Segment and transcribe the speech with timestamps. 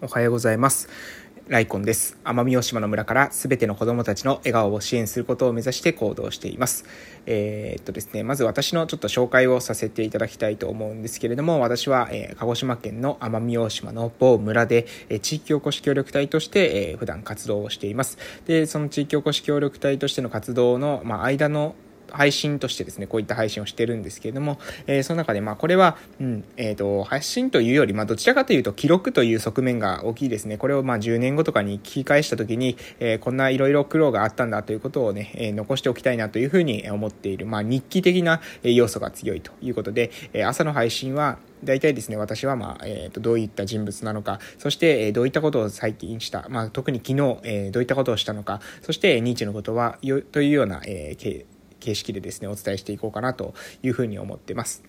[0.00, 0.88] おはようございます。
[1.48, 2.18] ライコンです。
[2.22, 6.84] 奄美大島の村からすべての子供たちの笑顔を支援することを目指して行動しています。
[7.26, 18.18] えー、っとですね、まず私のちょっと紹介をさせていただきたいと思うんですけれども、私は、えー、鹿児島県の奄美大島の某村で、えー、地域おこし協力隊として、え普段活動をしています。
[18.46, 21.74] で、その地域おこし協力隊としての活動の、まあ、間の
[22.12, 30.58] 配信としてですね、こういった配信をしてるんですけれども、えー、その中で、まあ、これは、うん、えっ、ー、と、発信というより、まあ、どちらかというと、記録という側面が大きいですね。
[30.58, 51.46] これを、まあ、10年後とかに聞き返したときに、えー、こんないろいろ苦労があったんだということをね、え、残しておきたいなというふうに思っている、まあ、日記的な要素が強いということで、え、朝の配信は、大体ですね、私は、まあ、えー、と、どういった人物なのか、そして、えー、どういったことを最近した、まあ、特に昨日、えー、どういったことをしたのか、そして、ニーチェのことは、よ、というような、えー、
[51.80, 54.82] 形式でですね、お伝えしていこうかなというふうに思ってます。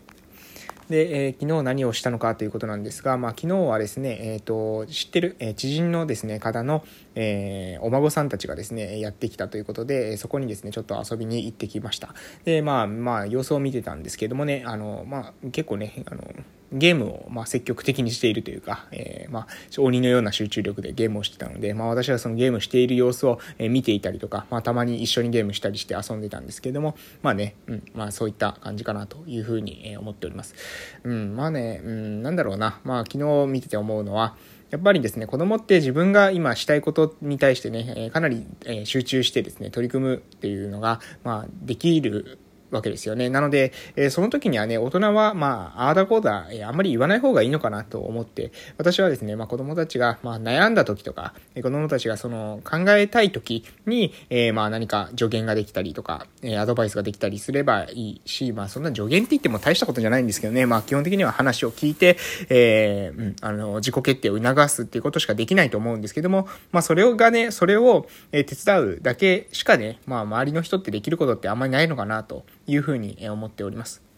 [0.90, 12.16] で、えー、昨日何をしたのかということなんですが、まあ、昨日はですね、えっ、ー、と、知ってる、えー、知人のですね、方の、えー、お孫さんたちがですね、やってきたということで、そこにですね、ちょっと遊びに行ってきました。
[12.44, 16.24] で、まあ、まあ、様子を見てたんですけどもね、あの、まあ、結構ね、あの、
[16.72, 30.56] ゲームをまあ積極的にしているというか、えー、まあ鬼のような集中力でゲームをしてたので、まあ、私はそのゲームしている様子を見ていたりとか、まあ、たまに一緒にゲームしたりして遊んでたんですけども、まあね、うんまあ、そういった感じかなというふうに思っております。
[31.04, 34.36] うん、まあね、うん、なんだろうな、まあ、昨日見てて思うのは、
[34.70, 38.46] やっぱりですね、子供って自分が今したいことに対してね、かなり
[38.86, 42.38] 集中してですね、取り組むっていうのが、まあ、できる
[42.72, 43.30] わけですよね。
[43.30, 62.18] なので、えー、その時にはね、大人は、まあ、ああだこうだ、えー、あんまり言わない方がいいのかなと思って、私はですね、まあ、子供たちが、まあ、悩んだ時とか、子供たちがその、考えたい時に、えー、まあ、何か助言ができたりとか、えー、アドバイスができたりすればいいし、まあ、そんな助言って言っても大したことじゃないんですけどね、まあ、基本的には話を聞いて、
[62.50, 74.09] えー、うん、あの、自己決定を促すっていうことしかできないと思うんですけども、まあ、それをがね、それを、えー、手伝うだけしかね、まあ、周りの人ってできることってあんまりないのかなというふうに思っております。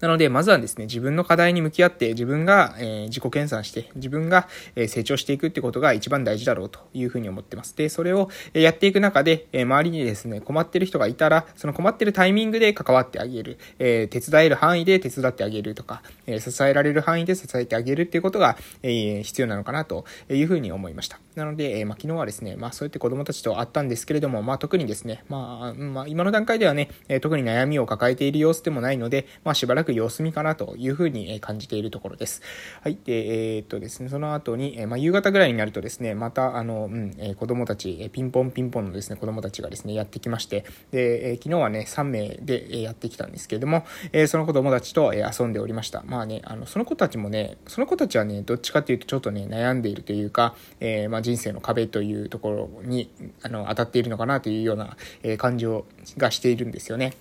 [0.00, 7.76] なので、まずはですね、自分の課題に向き合って、自分が、えー、自己研鑽して、自分が、え、成長していくってことが一番大事だろうというふうに思ってます。
[7.76, 21.18] で、それを、やっていく中で、え周りにですね、困ってる人がいたら、その困ってるタイミングで関わってあげる、え手伝える範囲で手伝ってあげるとか、え支えられる範囲で支えてあげるっていうことが、え必要なのかなというふうに思いました。
[21.34, 32.40] なので、えまあ、昨日はですね、まあ、そうやって子供たちと会ったんですけれども、まあ、特にですね、まあ、まあ、今の段階ではね、特に悩みを抱えている様子でもないので、まあ、しばらく様子見かなというふうに感じているところです。
[32.82, 32.96] はい。
[33.04, 46.04] で、えー、っとですね、その後に、えまあ、夕方ぐらいになるとですね、また、あの、うん、え子供たち、ピンポンピンポンのですね、子供たちがですね、やってきまして、で、え昨日はね、3名でやってきたんですけれども、えその子供たちと遊んでおりました。
[46.06, 53.10] まあね、あの、その子たちもね、その子たちはね、どっちかっていうとちょっとね、悩んでいるというか、えー、まあ、人生の壁というところに、
[53.42, 55.86] あの、当たっているのかなというような、え感情
[56.18, 57.14] がしているんですよね。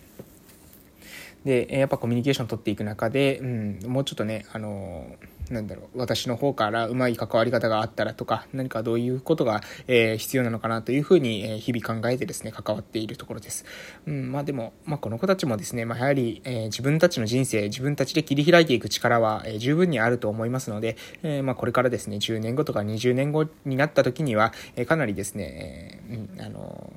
[1.45, 5.15] で、やっぱコミュニケーション取っていく中で、うん、もうちょっとね、あの
[5.49, 13.65] なんだろう、私の方からうまい関わり方があったらとか、何かどういうことが、えー、必要なのかなというふうに、えー、日々考えてですね、関わっているところです。
[14.07, 26.91] うん、まあでも、まあこの子たちもですね、まあやはり、えー、自分たちの人生、自分たちで切り開いていく力は、えー、十分にあると思いますので、えー、まあこれからですね、10年後とか20年後になった時には、えー、かなりですね、えー、うん、あの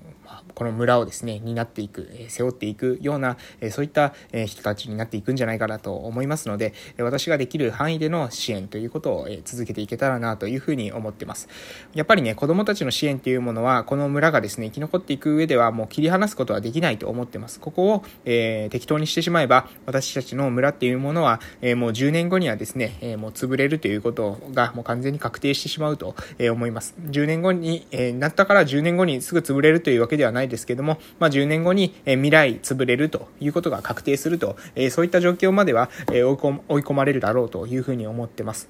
[0.55, 3.37] この村をですね、担っていく、背負っていくような、
[3.71, 4.15] そういった
[4.47, 11.49] 人たちになっていくんじゃないかなと思いますので、私ができる範囲での支援ということを続けていけたらなというふうに思ってます。
[11.95, 17.61] やっぱりね、子供たちの支援っていうものは、この村がですね、生き残っていく上ではもう切り離すことはできないと思ってます。
[17.61, 26.95] ここを、えー、適当にしてしまえば、私たちの村っていうものは、えー、もう10年後にはですね、えー、もう潰れるということがもう完全に確定してしまうとえ思います。
[26.99, 38.69] 10年後に、えなったから10年後にすぐ潰れるというわけではないですけども、まあ、10年後に、え未来潰れるということが確定すると、えそういった状況までは、え追い込まれるだろうというふうに思ってます。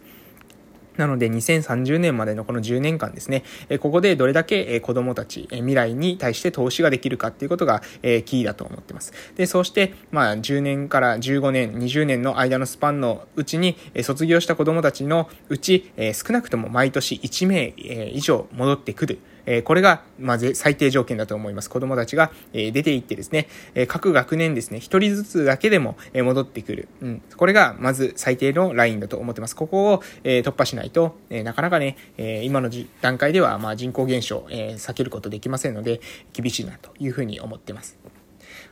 [0.97, 3.45] なので2030年までのこの10年間ですね、
[3.79, 9.13] ここでどれだけ子供たち、未来に対して投資ができるかっていうことがキーだと思ってます。
[9.37, 17.75] で、そうして、まあ10年から15年、20年の間のスパンのうちに卒業した子供たちのうち少なくとも毎年1名
[18.13, 19.21] 以上戻ってくる。
[19.51, 21.71] えこれが、まず最低条件だと思います。
[21.71, 26.89] 子供たちが、え出て行ってですね、え各学年ですね、一人ずつだけでも、え戻ってくる。
[27.01, 27.23] うん。
[27.37, 29.57] これが、まず最低のラインだと思ってます。
[29.57, 36.03] ここを、え突破しないと、えなかなかね、え今の段階では、まあ、人口減少、え避けることできませんので、
[36.35, 37.97] 厳しいなというふうに思ってます。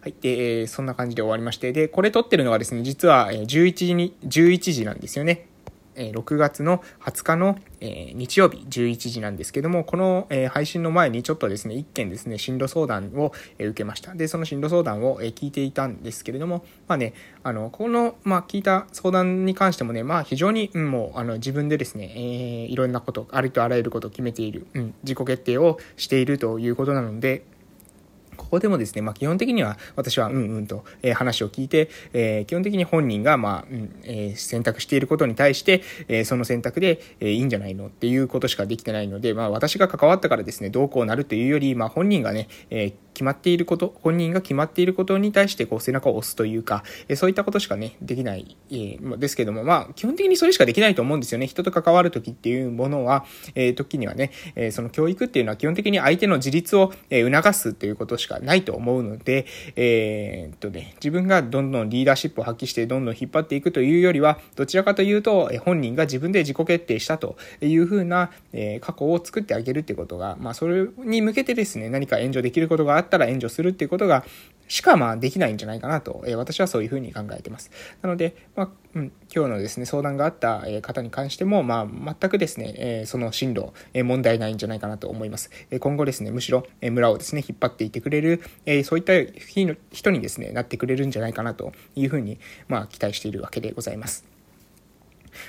[0.02, 0.14] はい。
[0.20, 5.46] で、えそんな感じで終わりまして、で、これ撮ってるのがですね、実は、11時に、11時なんですよね。
[5.96, 14.14] え6月の20日の、え日曜日11時なんですけども、この、え配信の前にちょっとですね、一件ですね、進路相談を、え受けました。
[14.14, 27.44] で、その進路相談を、え聞いていたんですけれども、まあね、あの、この、まあ、聞いた相談に関してもね、まあ、非常に、うん、もう、あの、自分でですね、えー、いろんなこと、ありとあらゆることを決めている、うん、自己決定をしているということなので、
[28.36, 51.46] ここでもですね、まあ、基本的には私はうんうんと、えー、話を聞いて、えー、基本的に本人が、まあ、うんえー、選択していることに対して、えその選択で、えいいんじゃないのっていうことしかできてないので、まあ、私が関わったからですね、どうこうなるというより、まあ、本人がね、え決まっていること、本人が決まっていることに対してこう背中を押すというか、えそういったことしかね、できない、えー、ですけども、まあ、基本的にそれしかできないと思うんですよね。
[51.46, 53.24] 人と関わるときっていうものは、
[53.54, 59.46] えー、時にはね、えその教育っていうのは基本的に相手の自立を、え促すということしかないと思うので、
[59.76, 74.24] え、っとね、自分がどんどんリーダーシップを発揮してどんどん引っ張っていくというよりは、どちらかというと、え本人が自分で自己決定したというふうな、え過去を作ってあげるってことが、まあ、それに向けてですね、何か援助できることがあったら援助するっていうことが、
[74.68, 77.70] しかまあできないんじゃないかなと、えー、私はそういうふうに考えてます。
[78.02, 85.50] なので、まあ、うん、今日のですね、相談があった方に関しても、まあ、全くですね、えー、その進路、えー、問題ないんじゃないかなと思います。
[85.70, 89.12] え今後ですね、むしろ、え村をですね、引っ張っていってくれる、えそういった
[89.92, 92.38] 人にですね、なってくれるんじゃないかなというふうに、
[92.68, 94.35] まあ、期待しているわけでございます。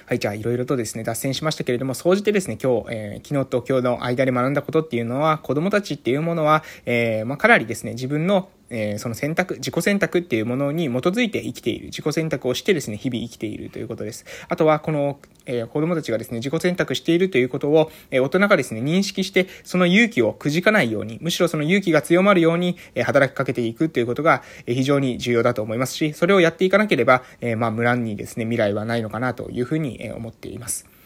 [0.06, 14.26] はい、じゃあいろいろとですね、脱線しましたけれども、総じてですね、今日、えー、昨日と今日の間で学んだことっていうのは、子供たちっていうものは、えー、まあ、かなりですね、自分のえー、その選択、自己選択っていうものに基づいて生きている、自己選択をしてですね、日々生きているということです。
[14.50, 30.97] あとは、この、えー、子供たちがですね、自己選択しているということを、えー、大人がですね、認識して、その勇気をくじかないように、むしろその勇気が強まるように、えー、働きかけていくということが、えー、非常に重要だと思いますし、それをやっていかなければ、えー、まあ、無乱にですね、未来はないのかなというふうに、えー、思っています。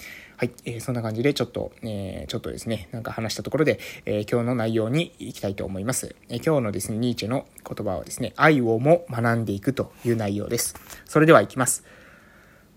[0.41, 6.15] はい、えー、そんな感じでちょっと、えー、ちょっとですね、なんか話したところで、えー、今日の内容に行きたいと思います。
[6.29, 10.73] え今日のですね、ニーチェの言葉はですね、愛をも学んでいくという内容です。
[11.05, 11.83] それでは行きます。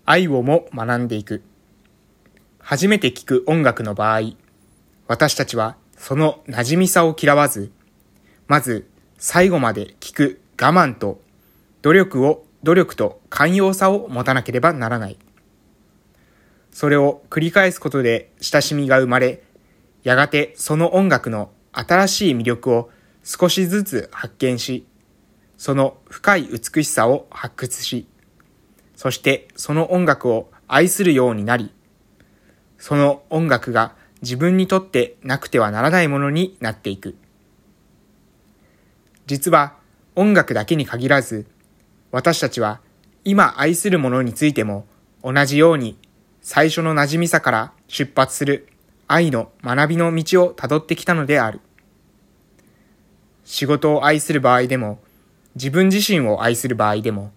[0.05, 1.41] 愛をも学んでいく。
[2.59, 4.33] 初めて聴く音楽の場合、
[5.07, 7.71] 私たちはその馴染みさを嫌わず、
[8.45, 8.87] まず
[9.17, 11.19] 最後まで聴く我慢と
[11.81, 15.17] 努力を、努力と寛容さを持たなければならない。
[16.75, 19.41] それを繰り返すことで親しみが生まれ、
[20.03, 22.89] やがてその音楽の新しい魅力を
[23.23, 24.85] 少しずつ発見し、
[25.55, 28.09] その深い美しさを発掘し、
[28.93, 31.71] そしてその音楽を愛するようになり、
[32.77, 37.15] その音楽が自分にとってなくてはならないものになっていく。
[39.27, 39.77] 実は
[40.13, 41.47] 音楽だけに限らず、
[42.11, 42.81] 私たちは
[43.23, 44.85] 今愛するものについても
[45.23, 45.97] 同じように
[46.47, 48.67] 最初の馴染みさから出発する
[49.07, 51.59] 愛の学びの道をたどってきたのである。
[53.43, 54.99] 仕事を愛する場合でも、
[55.55, 57.31] 自分自身を愛する場合でも、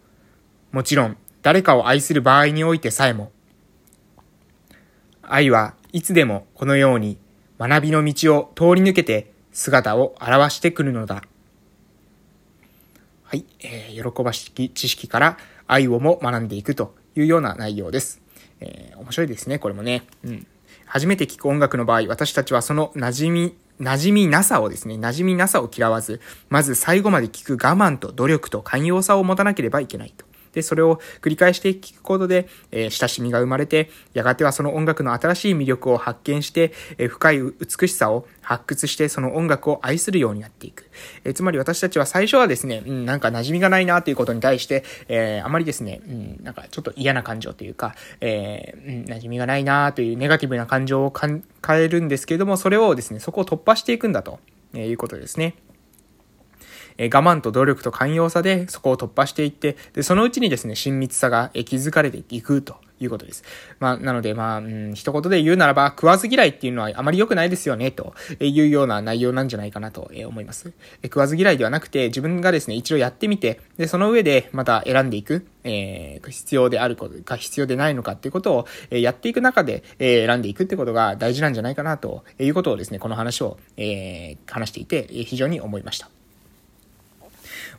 [0.72, 3.32] もちろん誰かを愛する場合においてさえも、
[5.22, 7.16] 愛はいつでもこのように
[7.58, 11.22] 学びの道を通り抜けて姿を現してくるのだ。
[13.22, 18.27] はい、えー、喜ばしき知識から愛をも学んでいくというような内容です。
[18.60, 20.05] えー、面白いですね、これもね。
[20.25, 20.46] うん。
[20.87, 30.28] 初めて聴く音楽の場合、私たちはその馴染み、馴染みなさをですね、馴染みなさを嫌わず、まず最後まで聴く我慢と努力と寛容さを持たなければいけないと。
[30.52, 40.88] で、それを繰り返して聞くことで、えー、親しみが生まれて、やがてはその音楽の新しい魅力を発見して、えー、深い美しさを発掘して、その音楽を愛するようになっていく。
[41.24, 54.40] えー、つまり私たちは最初はですね、うん、なんか馴染みがないなということに対して、えあまりですね、うん、なんかちょっと嫌な感情というか、えうん、馴染みがないなというネガティブな感情を変えるんですけれども、それをですね、そこを突破していくんだと、
[54.74, 55.55] えいうことですね。
[56.98, 63.44] え我慢と努力と寛容さでそこを突破していって、で、そのうちにですね、親密さが築かれていくということです。
[63.78, 70.72] まあ、なので、まあ、うん、一言で言うならば、食わず嫌いっていうのはあまり良くないですよね、というような内容なんじゃないかなと思います。
[71.05, 86.18] 食わず嫌いではなくて、自分がですね、一度やってみて、で、その上でまた選んでいく、えー、必要であることか必要でないのかっていうことを、えやっていく中で、え選んでいくってことが大事なんじゃないかなということをですね、この話を、えー、話していて、非常に思いました。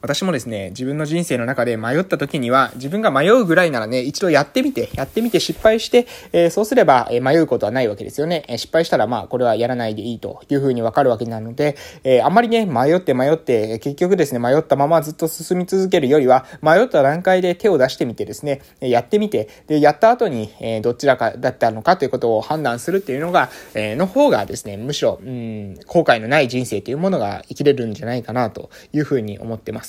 [0.01, 8.45] 私もですね、自分の人生の中で迷った時には、自分が迷うぐらいならね、一度やってみて、やってみて失敗して、えー、そうすれば、え迷うことはないわけですよね。
[8.47, 11.75] え失敗したら、まあ、これはやらないでいいというふうにわかるわけなので、
[12.05, 29.88] えー、あんまりね、迷って迷って、結局ですね、迷ったままずっと進み続けるよりは、迷った段階で手を出してみてですね、やってみて、で、やった後に、えどちらかだったのかということを判断するっていうのが、えの方がですね、むしろ、うん、後悔のない人生というものが生きれるんじゃないかなというふうに思ってます。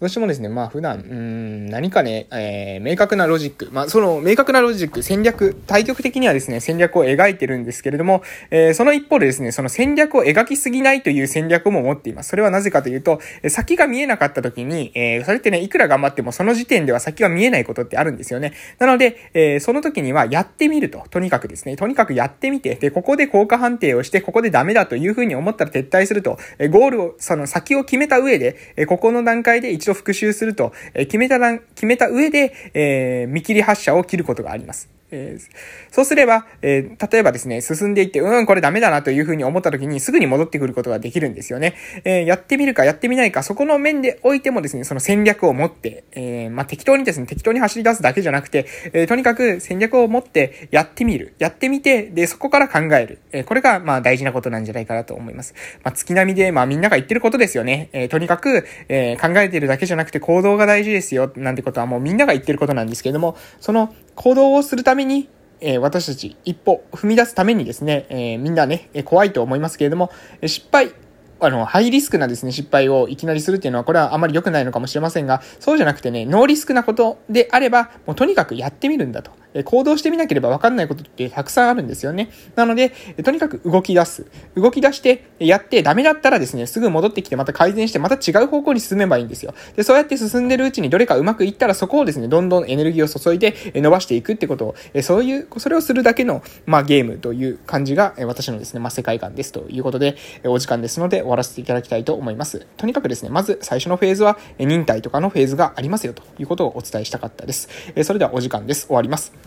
[0.00, 12.28] 私もですね、まあ普段、うん、何かね、えー、明確なロジック、まあその明確なロジック、戦略、対局的にはですね、戦略を描いてるんですけれども、えー、その一方でですね、その戦略を描きすぎないという戦略も持っています。
[12.28, 18.52] それはなぜかというと、先が見えなかった時に、えー、それってね、いくら頑張ってもその時点では先が見えないことってあるんですよね。
[18.78, 34.97] なので、えー、その時にはやってみると、とにかくですね、とにかくやってみて、で、ここで効果判定をして、ここでダメだというふうに思ったら撤退すると、えゴールを、その先を決めた上で、えここの段階で一度復習すると、え決めた決めた上で、えー、見切り発車を切ることがあります。
[35.10, 41.74] えー、そうすれば、えー、例えばですね、進んでいって、うん、これダメだなというふうに思った時にすぐに戻ってくることができるんですよね。
[42.04, 51.34] えー、やってみるかやってみないか、そこの面でおいてもですね、その戦略を持って、えまあ、適当にですね、適当に走り出すだけじゃなくて、えとにかく戦略を持ってやってみる。
[51.38, 53.18] やってみて、で、そこから考える。
[53.32, 55.54] えこれが、まあ、大事なことなんじゃないかなと思います。
[55.84, 57.88] まあ、月並みで、まあ、みんなが言ってることですよね。
[57.92, 65.28] えとにかく、え考えてるだけじゃなくて行動が大事ですよ、なんてことはもうみんなが言ってることなんですけれども、その行動をするために、
[65.60, 70.10] え、私たち一歩踏み出すためにですね、え、みんなね、え怖いと思いますけれども、
[70.44, 70.90] 失敗、
[71.38, 79.30] あの、ハイリスクなですね、失敗をいきなりするっていうのは、これはあまり良くないのかもしれませんが、そうじゃなくてね、ノーリスクなことであれば、もうとにかくやってみるんだと。
[79.54, 82.30] え行動してみなければ分かんないことってたくさんあるんですよね。
[82.54, 82.90] なので、
[83.24, 84.26] とにかく動き出す。
[84.54, 89.54] 動き出して、やってダメだったらですね、すぐ戻ってきてまた改善して、また違う方向に進めばいいんですよ。
[89.76, 102.66] で、そうやって進んでるうちにどれかうまくいったらそこをですね、どんどんエネルギーを注いで伸ばしていくってことを、そういう、それをするだけの、まあ、ゲームという感じが、私のですね、まあ、世界観ですということで、お時間ですので終わらせていただきたいと思います。
[102.76, 107.68] とにかくですね、まず最初のフェーズは、忍耐とかのフェーズがありますよということをお伝えしたかったです。
[108.02, 108.86] それではお時間です。
[108.86, 109.37] 終わります。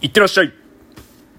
[0.00, 0.65] いってらっしゃい。